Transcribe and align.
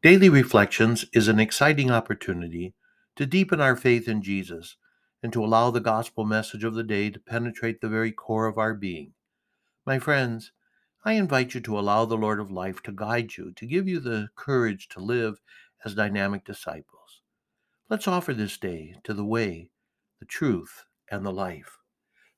Daily 0.00 0.28
Reflections 0.28 1.04
is 1.12 1.26
an 1.26 1.40
exciting 1.40 1.90
opportunity 1.90 2.72
to 3.16 3.26
deepen 3.26 3.60
our 3.60 3.74
faith 3.74 4.06
in 4.06 4.22
Jesus 4.22 4.76
and 5.24 5.32
to 5.32 5.44
allow 5.44 5.72
the 5.72 5.80
gospel 5.80 6.24
message 6.24 6.62
of 6.62 6.74
the 6.74 6.84
day 6.84 7.10
to 7.10 7.18
penetrate 7.18 7.80
the 7.80 7.88
very 7.88 8.12
core 8.12 8.46
of 8.46 8.58
our 8.58 8.74
being. 8.74 9.14
My 9.84 9.98
friends, 9.98 10.52
I 11.04 11.14
invite 11.14 11.52
you 11.54 11.60
to 11.62 11.76
allow 11.76 12.04
the 12.04 12.16
Lord 12.16 12.38
of 12.38 12.52
life 12.52 12.80
to 12.84 12.92
guide 12.92 13.36
you, 13.36 13.50
to 13.54 13.66
give 13.66 13.88
you 13.88 13.98
the 13.98 14.28
courage 14.36 14.86
to 14.90 15.00
live 15.00 15.40
as 15.84 15.96
dynamic 15.96 16.44
disciples. 16.44 17.22
Let's 17.90 18.06
offer 18.06 18.32
this 18.32 18.56
day 18.56 18.94
to 19.02 19.12
the 19.12 19.24
way, 19.24 19.72
the 20.20 20.26
truth, 20.26 20.84
and 21.10 21.26
the 21.26 21.32
life. 21.32 21.78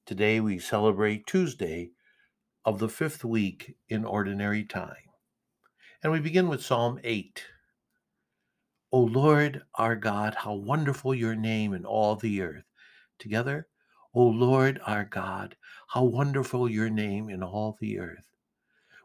Today 0.07 0.41
we 0.41 0.59
celebrate 0.59 1.27
Tuesday 1.27 1.91
of 2.65 2.79
the 2.79 2.89
fifth 2.89 3.23
week 3.23 3.75
in 3.87 4.07
Ordinary 4.07 4.65
Time. 4.65 5.10
And 6.03 6.11
we 6.11 6.21
begin 6.21 6.49
with 6.49 6.65
Psalm 6.65 6.99
8. 7.05 7.45
O 8.91 9.01
Lord 9.01 9.63
our 9.75 9.95
God, 9.95 10.35
how 10.35 10.55
wonderful 10.55 11.15
your 11.15 11.35
name 11.35 11.75
in 11.75 11.85
all 11.85 12.17
the 12.17 12.41
earth. 12.41 12.65
Together, 13.19 13.69
O 14.15 14.23
Lord 14.23 14.81
our 14.87 15.05
God, 15.05 15.57
how 15.89 16.05
wonderful 16.05 16.71
your 16.71 16.89
name 16.89 17.29
in 17.29 17.43
all 17.43 17.77
the 17.81 17.99
earth. 17.99 18.25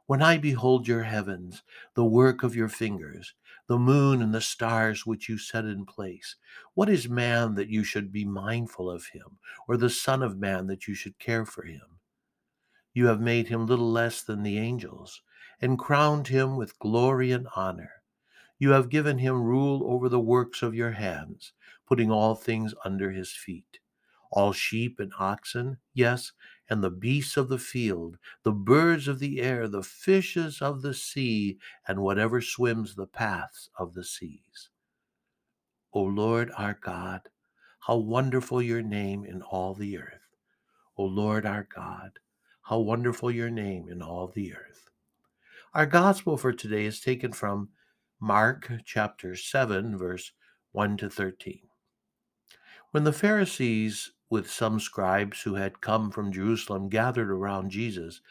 When 0.06 0.22
I 0.22 0.38
behold 0.38 0.88
your 0.88 1.04
heavens, 1.04 1.64
the 1.96 2.06
work 2.06 2.44
of 2.44 2.56
your 2.56 2.70
fingers, 2.70 3.34
the 3.68 3.78
moon 3.78 4.22
and 4.22 4.34
the 4.34 4.40
stars 4.40 5.06
which 5.06 5.28
you 5.28 5.38
set 5.38 5.66
in 5.66 5.86
place, 5.86 6.38
what 6.76 6.88
is 6.88 7.10
man 7.10 7.56
that 7.56 7.68
you 7.68 7.84
should 7.84 8.10
be 8.10 8.24
mindful 8.24 8.90
of 8.90 9.08
him, 9.08 9.38
or 9.68 9.76
the 9.76 9.90
Son 9.90 10.24
of 10.24 10.40
Man 10.40 10.68
that 10.68 10.88
you 10.88 10.96
should 10.96 11.20
care 11.20 11.46
for 11.46 11.64
him? 11.64 12.00
You 12.94 13.08
have 13.08 13.20
made 13.20 13.50
him 13.50 13.68
little 13.68 13.92
less 13.92 14.22
than 14.22 14.44
the 14.44 14.58
angels, 14.58 15.22
and 15.62 15.80
crowned 15.80 16.28
him 16.28 16.56
with 16.56 16.80
glory 16.80 17.32
and 17.32 17.48
honor. 17.56 17.92
You 18.58 18.72
have 18.72 18.90
given 18.90 19.18
him 19.18 19.44
rule 19.44 19.84
over 19.86 20.08
the 20.08 20.20
works 20.20 20.62
of 20.62 20.76
your 20.76 20.92
hands, 20.92 21.54
putting 21.86 22.12
all 22.12 22.36
things 22.36 22.74
under 22.84 23.12
his 23.12 23.32
feet. 23.32 23.80
All 24.32 24.54
sheep 24.54 25.00
and 25.00 25.14
oxen, 25.20 25.78
yes, 25.94 26.32
and 26.70 26.84
the 26.84 26.90
beasts 26.90 27.38
of 27.38 27.48
the 27.48 27.60
field, 27.60 28.18
the 28.44 28.52
birds 28.52 29.08
of 29.08 29.20
the 29.20 29.42
air, 29.42 29.68
the 29.68 29.84
fishes 29.84 30.62
of 30.62 30.82
the 30.82 30.94
sea, 30.94 31.58
and 31.88 32.00
whatever 32.02 32.42
swims 32.42 32.96
the 32.96 33.08
paths 33.08 33.70
of 33.78 33.94
the 33.94 34.04
seas. 34.04 34.70
O 35.94 36.02
Lord 36.02 36.52
our 36.58 36.78
God, 36.82 37.30
how 37.82 37.98
wonderful 37.98 38.62
your 38.62 38.82
name 38.82 39.24
in 39.24 39.42
all 39.42 39.74
the 39.74 39.98
earth. 39.98 40.36
O 40.98 41.04
Lord 41.04 41.46
our 41.46 41.68
God, 41.74 42.20
how 42.64 42.80
wonderful 42.80 43.32
your 43.32 43.50
name 43.50 43.88
in 43.90 44.02
all 44.02 44.28
the 44.28 44.54
earth. 44.54 44.85
Our 45.76 45.86
gospel 45.86 46.38
for 46.38 46.54
today 46.54 46.86
is 46.86 47.02
taken 47.02 47.34
from 47.34 47.68
Mark 48.22 48.72
chapter 48.86 49.36
7, 49.36 49.98
verse 49.98 50.32
1 50.72 50.96
to 50.96 51.10
13. 51.10 51.64
When 52.92 53.04
the 53.04 53.12
Pharisees, 53.12 54.14
with 54.30 54.50
some 54.50 54.80
scribes 54.80 55.42
who 55.42 55.56
had 55.56 55.82
come 55.82 56.12
from 56.12 56.32
Jerusalem, 56.32 56.88
gathered 56.88 57.30
around 57.30 57.72
Jesus, 57.72 58.22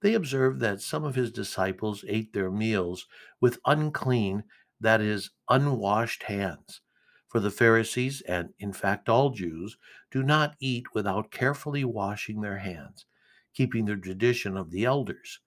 they 0.00 0.14
observed 0.14 0.60
that 0.60 0.80
some 0.80 1.04
of 1.04 1.14
his 1.14 1.30
disciples 1.30 2.06
ate 2.08 2.32
their 2.32 2.50
meals 2.50 3.06
with 3.38 3.60
unclean, 3.66 4.44
that 4.80 5.02
is, 5.02 5.28
unwashed 5.50 6.22
hands. 6.22 6.80
For 7.28 7.38
the 7.38 7.50
Pharisees, 7.50 8.22
and 8.22 8.54
in 8.58 8.72
fact 8.72 9.10
all 9.10 9.28
Jews, 9.28 9.76
do 10.10 10.22
not 10.22 10.56
eat 10.58 10.86
without 10.94 11.30
carefully 11.30 11.84
washing 11.84 12.40
their 12.40 12.60
hands, 12.60 13.04
keeping 13.52 13.84
the 13.84 13.94
tradition 13.94 14.56
of 14.56 14.70
the 14.70 14.86
elders. 14.86 15.40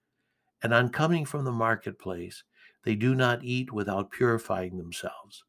And 0.62 0.74
on 0.74 0.90
coming 0.90 1.24
from 1.24 1.44
the 1.44 1.52
marketplace, 1.52 2.44
they 2.84 2.94
do 2.94 3.14
not 3.14 3.44
eat 3.44 3.72
without 3.72 4.10
purifying 4.10 4.76
themselves. 4.78 5.44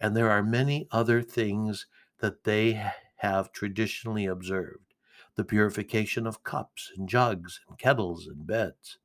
And 0.00 0.16
there 0.16 0.30
are 0.30 0.42
many 0.42 0.88
other 0.90 1.22
things 1.22 1.86
that 2.18 2.44
they 2.44 2.92
have 3.16 3.52
traditionally 3.52 4.26
observed 4.26 4.94
the 5.36 5.44
purification 5.44 6.26
of 6.26 6.42
cups 6.44 6.90
and 6.96 7.08
jugs 7.08 7.60
and 7.68 7.78
kettles 7.78 8.26
and 8.26 8.46
beds. 8.46 8.98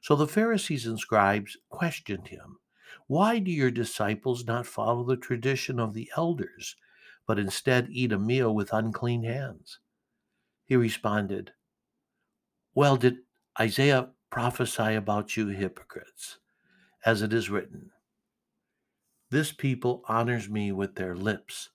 So 0.00 0.16
the 0.16 0.26
Pharisees 0.28 0.86
and 0.86 0.98
scribes 0.98 1.56
questioned 1.68 2.28
him 2.28 2.58
Why 3.06 3.38
do 3.38 3.50
your 3.50 3.70
disciples 3.70 4.44
not 4.44 4.66
follow 4.66 5.04
the 5.04 5.16
tradition 5.16 5.78
of 5.78 5.94
the 5.94 6.10
elders, 6.16 6.76
but 7.26 7.38
instead 7.38 7.88
eat 7.90 8.12
a 8.12 8.18
meal 8.18 8.54
with 8.54 8.72
unclean 8.72 9.22
hands? 9.24 9.80
He 10.64 10.76
responded, 10.76 11.54
Well, 12.74 12.96
did 12.96 13.24
Isaiah 13.58 14.12
prophesy 14.30 14.94
about 14.94 15.36
you 15.36 15.48
hypocrites? 15.48 16.38
As 17.04 17.22
it 17.22 17.32
is 17.32 17.50
written, 17.50 17.90
This 19.30 19.52
people 19.52 20.02
honors 20.08 20.48
me 20.48 20.72
with 20.72 20.94
their 20.94 21.14
lips 21.14 21.70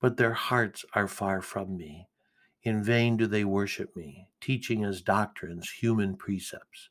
but 0.00 0.16
their 0.16 0.32
hearts 0.32 0.84
are 0.94 1.06
far 1.06 1.42
from 1.42 1.76
me. 1.76 2.08
In 2.62 2.82
vain 2.82 3.16
do 3.16 3.26
they 3.26 3.44
worship 3.44 3.94
me, 3.94 4.28
teaching 4.40 4.84
as 4.84 5.02
doctrines 5.02 5.70
human 5.70 6.16
precepts. 6.16 6.88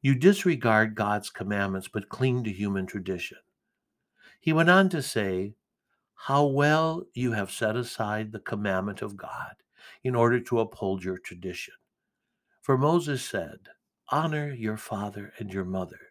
You 0.00 0.14
disregard 0.14 0.94
God's 0.94 1.30
commandments, 1.30 1.88
but 1.88 2.08
cling 2.08 2.44
to 2.44 2.52
human 2.52 2.86
tradition. 2.86 3.38
He 4.40 4.52
went 4.52 4.70
on 4.70 4.88
to 4.90 5.02
say, 5.02 5.54
How 6.14 6.46
well 6.46 7.04
you 7.12 7.32
have 7.32 7.50
set 7.50 7.76
aside 7.76 8.30
the 8.30 8.38
commandment 8.38 9.02
of 9.02 9.16
God 9.16 9.54
in 10.04 10.14
order 10.14 10.38
to 10.40 10.60
uphold 10.60 11.02
your 11.02 11.18
tradition. 11.18 11.74
For 12.68 12.76
Moses 12.76 13.24
said, 13.24 13.60
Honor 14.10 14.52
your 14.52 14.76
father 14.76 15.32
and 15.38 15.50
your 15.50 15.64
mother, 15.64 16.10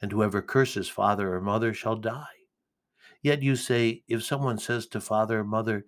and 0.00 0.12
whoever 0.12 0.40
curses 0.40 0.88
father 0.88 1.34
or 1.34 1.40
mother 1.40 1.74
shall 1.74 1.96
die. 1.96 2.46
Yet 3.20 3.42
you 3.42 3.56
say, 3.56 4.04
if 4.06 4.22
someone 4.22 4.58
says 4.58 4.86
to 4.86 5.00
father 5.00 5.40
or 5.40 5.44
mother, 5.44 5.86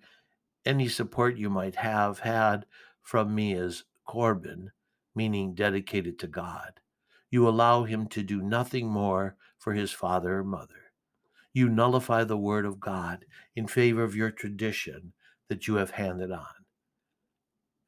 any 0.67 0.89
support 0.89 1.37
you 1.37 1.49
might 1.49 1.77
have 1.77 2.19
had 2.19 2.67
from 3.05 3.37
me 3.37 3.53
is 3.53 3.85
Corban, 4.05 4.73
meaning 5.15 5.55
dedicated 5.55 6.19
to 6.19 6.27
God, 6.27 6.81
you 7.31 7.49
allow 7.49 7.85
him 7.85 8.09
to 8.09 8.25
do 8.25 8.43
nothing 8.43 8.89
more 8.89 9.37
for 9.61 9.75
his 9.75 9.93
father 9.93 10.39
or 10.39 10.43
mother. 10.45 10.91
You 11.53 11.69
nullify 11.69 12.25
the 12.25 12.37
word 12.37 12.67
of 12.67 12.81
God 12.81 13.27
in 13.55 13.69
favor 13.69 14.03
of 14.03 14.17
your 14.17 14.33
tradition 14.33 15.13
that 15.49 15.69
you 15.69 15.77
have 15.77 15.93
handed 15.93 16.33
on. 16.33 16.61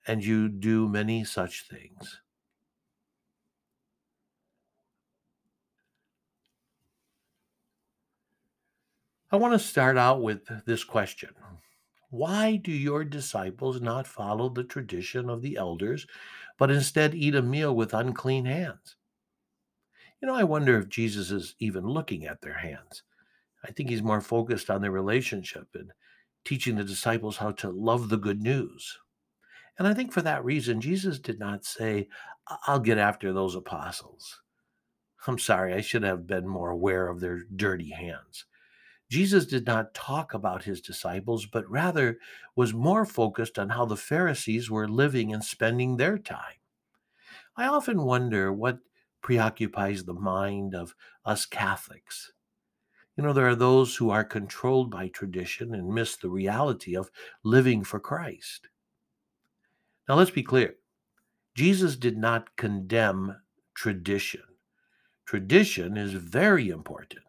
And 0.06 0.24
you 0.24 0.48
do 0.48 0.88
many 0.88 1.24
such 1.24 1.68
things. 1.68 2.20
I 9.32 9.36
want 9.36 9.54
to 9.54 9.58
start 9.58 9.96
out 9.96 10.22
with 10.22 10.46
this 10.66 10.84
question 10.84 11.30
Why 12.10 12.56
do 12.56 12.70
your 12.70 13.02
disciples 13.04 13.80
not 13.80 14.06
follow 14.06 14.48
the 14.48 14.62
tradition 14.62 15.30
of 15.30 15.42
the 15.42 15.56
elders, 15.56 16.06
but 16.58 16.70
instead 16.70 17.14
eat 17.14 17.34
a 17.34 17.42
meal 17.42 17.74
with 17.74 17.94
unclean 17.94 18.44
hands? 18.44 18.96
You 20.22 20.28
know, 20.28 20.34
I 20.34 20.44
wonder 20.44 20.78
if 20.78 20.88
Jesus 20.88 21.30
is 21.30 21.54
even 21.58 21.86
looking 21.86 22.24
at 22.24 22.40
their 22.40 22.58
hands. 22.58 23.02
I 23.64 23.72
think 23.72 23.90
he's 23.90 24.02
more 24.02 24.20
focused 24.20 24.70
on 24.70 24.82
their 24.82 24.90
relationship 24.90 25.69
and 25.74 25.92
teaching 26.44 26.76
the 26.76 26.84
disciples 26.84 27.38
how 27.38 27.52
to 27.52 27.70
love 27.70 28.08
the 28.08 28.19
good 28.19 28.42
news. 28.42 28.98
And 29.78 29.88
I 29.88 29.94
think 29.94 30.12
for 30.12 30.22
that 30.22 30.44
reason, 30.44 30.80
Jesus 30.80 31.18
did 31.18 31.38
not 31.38 31.64
say, 31.64 32.08
I'll 32.66 32.80
get 32.80 32.98
after 32.98 33.32
those 33.32 33.54
apostles. 33.54 34.40
I'm 35.26 35.38
sorry, 35.38 35.72
I 35.72 35.80
should 35.80 36.02
have 36.02 36.26
been 36.26 36.46
more 36.46 36.70
aware 36.70 37.08
of 37.08 37.20
their 37.20 37.44
dirty 37.54 37.90
hands. 37.90 38.44
Jesus 39.10 39.46
did 39.46 39.66
not 39.66 39.94
talk 39.94 40.34
about 40.34 40.64
his 40.64 40.80
disciples, 40.80 41.46
but 41.46 41.70
rather 41.70 42.18
was 42.56 42.72
more 42.72 43.04
focused 43.04 43.58
on 43.58 43.68
how 43.68 43.84
the 43.84 43.96
Pharisees 43.96 44.70
were 44.70 44.88
living 44.88 45.32
and 45.32 45.44
spending 45.44 45.96
their 45.96 46.18
time. 46.18 46.56
I 47.56 47.66
often 47.66 48.02
wonder 48.02 48.52
what 48.52 48.78
preoccupies 49.20 50.04
the 50.04 50.14
mind 50.14 50.74
of 50.74 50.94
us 51.24 51.46
Catholics. 51.46 52.32
You 53.16 53.22
know, 53.22 53.34
there 53.34 53.48
are 53.48 53.54
those 53.54 53.94
who 53.94 54.10
are 54.10 54.25
controlled 54.25 54.90
by 54.90 55.08
tradition 55.08 55.75
and 55.75 55.94
miss 55.94 56.16
the 56.16 56.30
reality 56.30 56.96
of 56.96 57.10
living 57.44 57.84
for 57.84 58.00
Christ. 58.00 58.68
Now, 60.08 60.16
let's 60.16 60.31
be 60.31 60.43
clear 60.43 60.76
Jesus 61.54 61.96
did 61.96 62.16
not 62.16 62.56
condemn 62.56 63.37
tradition. 63.75 64.43
Tradition 65.26 65.96
is 65.96 66.12
very 66.12 66.69
important. 66.69 67.25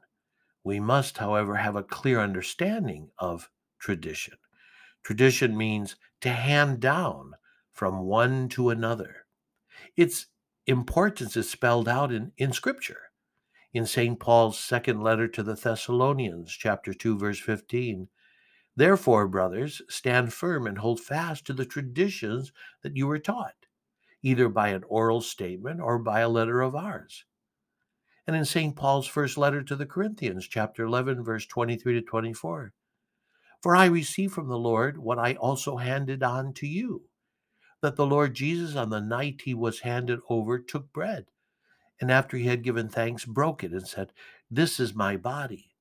We 0.64 0.80
must, 0.80 1.18
however, 1.18 1.56
have 1.56 1.76
a 1.76 1.84
clear 1.84 2.20
understanding 2.20 3.10
of 3.18 3.50
tradition. 3.80 4.36
Tradition 5.04 5.58
means 5.58 5.96
to 6.22 6.30
hand 6.30 6.80
down 6.80 7.34
from 7.74 8.00
one 8.00 8.48
to 8.50 8.70
another. 8.70 9.26
Its 9.98 10.28
importance 10.66 11.36
is 11.36 11.50
spelled 11.50 11.90
out 11.90 12.12
in, 12.12 12.32
in 12.38 12.54
Scripture. 12.54 13.12
In 13.74 13.86
St. 13.86 14.20
Paul's 14.20 14.58
second 14.58 15.02
letter 15.02 15.28
to 15.28 15.44
the 15.44 15.56
Thessalonians, 15.56 16.52
chapter 16.52 16.94
2, 16.94 17.18
verse 17.18 17.40
15, 17.40 18.08
Therefore, 18.76 19.28
brothers, 19.28 19.82
stand 19.90 20.34
firm 20.34 20.68
and 20.68 20.78
hold 20.78 21.00
fast 21.00 21.46
to 21.48 21.54
the 21.54 21.66
traditions 21.66 22.52
that 22.84 22.96
you 22.96 23.08
were 23.08 23.20
taught, 23.20 23.68
either 24.22 24.50
by 24.50 24.70
an 24.70 24.84
oral 24.86 25.22
statement 25.22 25.82
or 25.82 26.00
by 26.00 26.22
a 26.22 26.30
letter 26.30 26.62
of 26.62 26.76
ours 26.76 27.26
And 28.28 28.36
in 28.36 28.44
St. 28.44 28.76
Paul's 28.76 29.08
first 29.08 29.38
letter 29.38 29.64
to 29.64 29.78
the 29.78 29.86
Corinthians, 29.86 30.46
chapter 30.46 30.84
11, 30.84 31.24
verse 31.24 31.46
23 31.46 31.94
to 31.94 32.02
24. 32.02 32.74
For 33.62 33.76
I 33.76 33.86
received 33.86 34.34
from 34.34 34.50
the 34.50 34.58
Lord 34.60 34.98
what 34.98 35.20
I 35.20 35.36
also 35.36 35.78
handed 35.78 36.24
on 36.24 36.54
to 36.56 36.68
you 36.68 37.10
that 37.82 37.96
the 37.98 38.06
Lord 38.08 38.34
Jesus, 38.36 38.76
on 38.76 38.90
the 38.90 39.02
night 39.02 39.42
he 39.46 39.54
was 39.54 39.82
handed 39.82 40.20
over, 40.30 40.60
took 40.60 40.92
bread, 40.94 41.28
and 42.02 42.12
after 42.12 42.38
he 42.38 42.46
had 42.48 42.64
given 42.64 42.90
thanks, 42.90 43.26
broke 43.26 43.64
it 43.64 43.72
and 43.74 43.88
said, 43.88 44.14
This 44.52 44.80
is 44.80 44.96
my 44.96 45.18
body, 45.18 45.76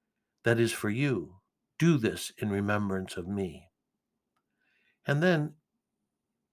that 0.45 0.61
is 0.61 0.73
for 0.73 0.91
you. 0.91 1.42
Do 1.83 1.99
this 1.99 2.31
in 2.39 2.49
remembrance 2.49 3.17
of 3.17 3.27
me. 3.27 3.67
And 5.05 5.21
then 5.21 5.55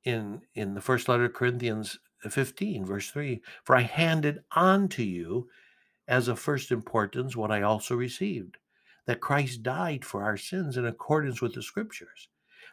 in, 0.03 0.41
in 0.55 0.73
the 0.73 0.81
first 0.81 1.07
letter 1.07 1.25
of 1.25 1.33
Corinthians 1.33 1.99
15, 2.27 2.83
verse 2.83 3.11
3, 3.11 3.39
For 3.63 3.75
I 3.75 3.81
handed 3.81 4.39
on 4.55 4.87
to 4.87 5.03
you 5.03 5.47
as 6.07 6.29
of 6.29 6.39
first 6.39 6.71
importance 6.71 7.35
what 7.35 7.51
I 7.51 7.61
also 7.61 7.95
received 7.95 8.57
that 9.05 9.21
Christ 9.21 9.61
died 9.61 10.03
for 10.03 10.23
our 10.23 10.35
sins 10.35 10.77
in 10.77 10.87
accordance 10.87 11.43
with 11.43 11.53
the 11.53 11.61
Scriptures 11.61 12.29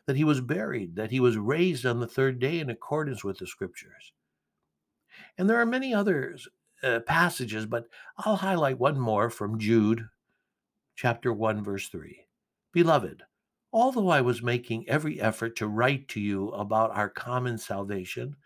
that 0.07 0.17
he 0.17 0.25
was 0.25 0.41
buried, 0.41 0.97
that 0.97 1.11
he 1.11 1.21
was 1.21 1.37
raised 1.37 1.85
on 1.85 2.01
the 2.01 2.07
third 2.07 2.39
day 2.39 2.59
in 2.59 2.71
accordance 2.71 3.23
with 3.23 3.37
the 3.37 3.47
scriptures. 3.47 4.15
And 5.37 5.51
there 5.51 5.61
are 5.61 5.67
many 5.67 5.93
other 5.93 6.39
uh, 6.83 7.01
passages, 7.01 7.67
but 7.67 7.87
I'll 8.17 8.37
highlight 8.37 8.79
one 8.79 8.99
more 8.99 9.29
from 9.29 9.59
Jude 9.59 10.09
chapter 10.95 11.35
1 11.35 11.63
verse 11.63 11.89
3. 11.89 12.26
Beloved, 12.77 13.23
although 13.73 14.11
I 14.11 14.21
was 14.21 14.43
making 14.43 14.87
every 14.87 15.19
effort 15.19 15.57
to 15.57 15.67
write 15.67 16.09
to 16.09 16.21
you 16.21 16.51
about 16.51 16.91
our 16.91 17.09
common 17.09 17.57
salvation, 17.57 18.37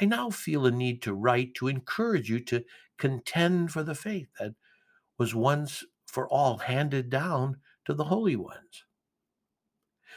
I 0.00 0.06
now 0.06 0.30
feel 0.30 0.64
a 0.64 0.70
need 0.70 1.02
to 1.02 1.12
write 1.12 1.54
to 1.56 1.68
encourage 1.68 2.30
you 2.30 2.40
to 2.44 2.64
contend 2.96 3.72
for 3.72 3.82
the 3.82 3.94
faith 3.94 4.28
that 4.40 4.54
was 5.18 5.34
once 5.34 5.84
for 6.06 6.26
all 6.30 6.56
handed 6.56 7.10
down 7.10 7.58
to 7.84 7.92
the 7.92 8.04
holy 8.04 8.36
ones. 8.36 8.86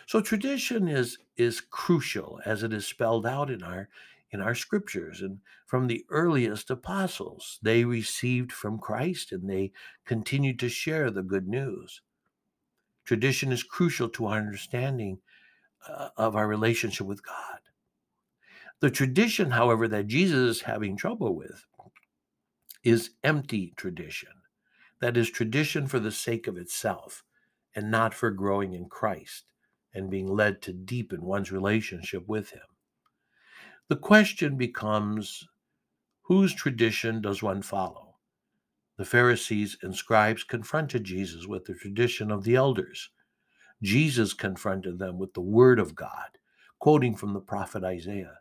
So 0.06 0.22
tradition 0.22 0.88
is 0.88 1.18
is 1.36 1.60
crucial 1.60 2.40
as 2.46 2.64
it 2.64 2.72
is 2.72 2.88
spelled 2.88 3.26
out 3.26 3.52
in 3.52 3.64
our 3.64 3.90
in 4.32 4.40
our 4.40 4.56
scriptures 4.56 5.22
and 5.22 5.42
from 5.66 5.88
the 5.88 6.06
earliest 6.10 6.70
apostles. 6.70 7.60
They 7.62 7.84
received 7.84 8.54
from 8.54 8.80
Christ 8.80 9.34
and 9.34 9.50
they 9.50 9.74
continued 10.06 10.58
to 10.60 10.70
share 10.70 11.12
the 11.12 11.22
good 11.22 11.50
news. 11.50 12.02
Tradition 13.08 13.54
is 13.54 13.64
crucial 13.64 14.10
to 14.10 14.26
our 14.26 14.38
understanding 14.38 15.20
uh, 15.88 16.10
of 16.18 16.36
our 16.36 16.46
relationship 16.46 17.08
with 17.08 17.26
God. 17.26 17.60
The 18.82 18.92
tradition, 18.92 19.50
however, 19.50 19.88
that 19.88 20.08
Jesus 20.08 20.58
is 20.58 20.62
having 20.62 20.98
trouble 20.98 21.34
with 21.34 21.66
is 22.84 23.12
empty 23.24 23.74
tradition. 23.78 24.34
That 25.00 25.16
is 25.16 25.30
tradition 25.30 25.88
for 25.88 26.00
the 26.00 26.12
sake 26.12 26.48
of 26.48 26.58
itself 26.58 27.24
and 27.74 27.90
not 27.90 28.14
for 28.14 28.30
growing 28.30 28.74
in 28.74 28.90
Christ 28.90 29.46
and 29.94 30.10
being 30.10 30.28
led 30.28 30.62
to 30.64 30.74
deepen 30.74 31.22
one's 31.22 31.52
relationship 31.52 32.28
with 32.28 32.50
Him. 32.50 32.68
The 33.88 33.96
question 33.96 34.58
becomes 34.58 35.48
whose 36.24 36.54
tradition 36.54 37.22
does 37.22 37.42
one 37.42 37.62
follow? 37.62 38.07
The 38.98 39.06
Pharisees 39.06 39.78
and 39.84 39.96
scribes 39.96 40.44
confronted 40.44 41.04
Jesus 41.04 41.46
with 41.46 41.66
the 41.66 41.76
tradition 41.76 42.32
of 42.32 42.44
the 42.44 42.56
elders. 42.56 43.12
Jesus 43.84 44.34
confronted 44.34 44.98
them 44.98 45.20
with 45.20 45.36
the 45.36 45.42
Word 45.42 45.80
of 45.80 45.94
God, 45.94 46.40
quoting 46.80 47.16
from 47.16 47.34
the 47.34 47.40
prophet 47.40 47.84
Isaiah 47.84 48.40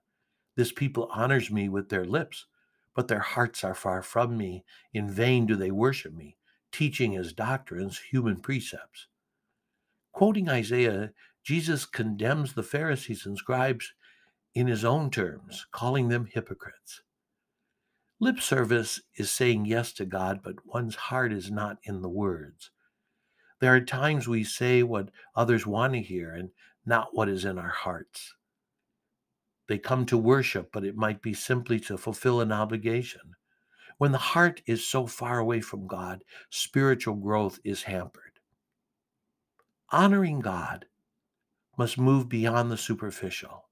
This 0.57 0.73
people 0.73 1.11
honors 1.13 1.51
me 1.51 1.69
with 1.69 1.91
their 1.91 2.07
lips, 2.07 2.47
but 2.95 3.09
their 3.09 3.21
hearts 3.21 3.63
are 3.65 3.75
far 3.75 4.03
from 4.03 4.39
me. 4.39 4.65
In 4.95 5.11
vain 5.11 5.45
do 5.45 5.57
they 5.57 5.71
worship 5.71 6.15
me, 6.15 6.39
teaching 6.73 7.15
as 7.17 7.35
doctrines 7.35 7.99
human 7.99 8.37
precepts. 8.41 9.09
Quoting 10.13 10.49
Isaiah, 10.49 11.13
Jesus 11.45 11.85
condemns 11.85 12.55
the 12.55 12.63
Pharisees 12.63 13.27
and 13.27 13.37
scribes 13.37 13.93
in 14.55 14.67
his 14.67 14.87
own 14.87 15.11
terms, 15.11 15.67
calling 15.71 16.09
them 16.09 16.25
hypocrites. 16.25 17.03
Lip 18.19 18.41
service 18.41 19.03
is 19.17 19.31
saying 19.31 19.67
yes 19.67 19.93
to 19.93 20.07
God, 20.07 20.41
but 20.43 20.65
one's 20.65 20.95
heart 20.95 21.33
is 21.33 21.51
not 21.51 21.77
in 21.83 22.01
the 22.01 22.09
words. 22.09 22.71
There 23.61 23.75
are 23.75 23.81
times 23.81 24.27
we 24.27 24.43
say 24.43 24.83
what 24.83 25.11
others 25.35 25.67
want 25.67 25.93
to 25.93 26.01
hear 26.01 26.33
and 26.33 26.51
not 26.87 27.09
what 27.13 27.29
is 27.29 27.45
in 27.45 27.59
our 27.59 27.69
hearts. 27.69 28.35
They 29.69 29.79
come 29.79 30.07
to 30.07 30.17
worship, 30.17 30.71
but 30.73 30.85
it 30.85 30.97
might 30.97 31.21
be 31.21 31.35
simply 31.35 31.79
to 31.81 31.99
fulfill 31.99 32.41
an 32.41 32.53
obligation. 32.53 33.35
When 33.99 34.13
the 34.13 34.19
heart 34.19 34.63
is 34.67 34.87
so 34.87 35.07
far 35.07 35.39
away 35.39 35.61
from 35.61 35.87
God, 35.87 36.25
spiritual 36.49 37.17
growth 37.17 37.59
is 37.65 37.83
hampered. 37.83 38.23
Honoring 39.91 40.41
God 40.41 40.87
must 41.77 41.99
move 41.99 42.29
beyond 42.29 42.71
the 42.71 42.77
superficial. 42.77 43.66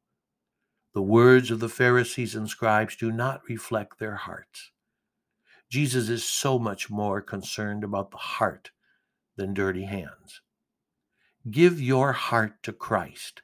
The 0.95 1.03
words 1.03 1.51
of 1.51 1.59
the 1.59 1.69
Pharisees 1.69 2.37
and 2.37 2.49
scribes 2.49 2.95
do 2.95 3.11
not 3.11 3.43
reflect 3.49 3.99
their 3.99 4.15
hearts. 4.15 4.71
Jesus 5.69 6.09
is 6.09 6.25
so 6.25 6.57
much 6.57 6.89
more 6.89 7.21
concerned 7.21 7.83
about 7.83 8.13
the 8.13 8.17
heart 8.17 8.71
than 9.35 9.55
dirty 9.55 9.87
hands. 9.87 10.41
Give 11.51 11.81
your 11.81 12.13
heart 12.13 12.63
to 12.63 12.73
Christ, 12.73 13.43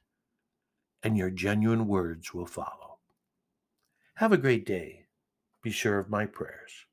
and 1.03 1.17
your 1.17 1.31
genuine 1.31 1.89
words 1.89 2.33
will 2.33 2.47
follow. 2.47 2.99
Have 4.15 4.33
a 4.33 4.39
great 4.39 4.65
day. 4.65 5.07
Be 5.61 5.73
sure 5.73 5.99
of 5.99 6.09
my 6.09 6.27
prayers. 6.27 6.87